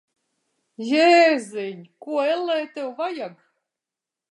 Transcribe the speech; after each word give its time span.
Jēziņ! 0.87 1.85
Ko, 2.07 2.17
ellē, 2.33 2.57
tev 2.79 2.91
vajag? 3.03 3.39